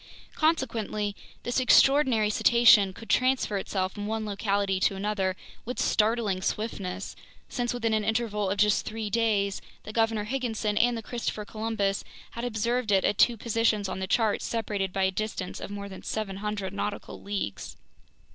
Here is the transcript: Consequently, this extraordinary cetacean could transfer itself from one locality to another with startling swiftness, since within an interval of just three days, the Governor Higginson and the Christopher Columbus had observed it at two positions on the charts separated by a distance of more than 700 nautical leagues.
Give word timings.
Consequently, 0.33 1.15
this 1.43 1.59
extraordinary 1.59 2.31
cetacean 2.31 2.91
could 2.91 3.07
transfer 3.07 3.59
itself 3.59 3.93
from 3.93 4.07
one 4.07 4.25
locality 4.25 4.79
to 4.79 4.95
another 4.95 5.35
with 5.63 5.77
startling 5.77 6.41
swiftness, 6.41 7.15
since 7.49 7.71
within 7.71 7.93
an 7.93 8.03
interval 8.03 8.49
of 8.49 8.57
just 8.57 8.83
three 8.83 9.11
days, 9.11 9.61
the 9.83 9.93
Governor 9.93 10.23
Higginson 10.23 10.75
and 10.75 10.97
the 10.97 11.03
Christopher 11.03 11.45
Columbus 11.45 12.03
had 12.31 12.43
observed 12.43 12.91
it 12.91 13.05
at 13.05 13.19
two 13.19 13.37
positions 13.37 13.87
on 13.87 13.99
the 13.99 14.07
charts 14.07 14.43
separated 14.43 14.91
by 14.91 15.03
a 15.03 15.11
distance 15.11 15.59
of 15.59 15.69
more 15.69 15.87
than 15.87 16.01
700 16.01 16.73
nautical 16.73 17.21
leagues. 17.21 17.77